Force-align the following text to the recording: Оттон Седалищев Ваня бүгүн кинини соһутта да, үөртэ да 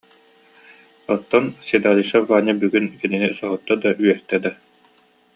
Оттон 1.15 1.45
Седалищев 1.67 2.23
Ваня 2.31 2.53
бүгүн 2.61 2.85
кинини 2.99 3.29
соһутта 3.39 3.73
да, 3.83 3.89
үөртэ 4.03 4.37
да 4.43 4.51